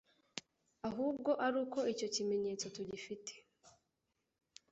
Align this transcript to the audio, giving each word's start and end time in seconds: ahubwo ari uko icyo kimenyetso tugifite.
ahubwo 0.87 1.31
ari 1.45 1.57
uko 1.63 1.79
icyo 1.93 2.07
kimenyetso 2.15 2.65
tugifite. 2.75 3.33